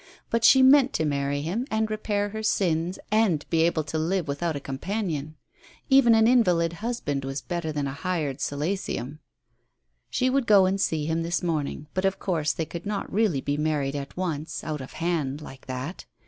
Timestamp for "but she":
0.31-0.63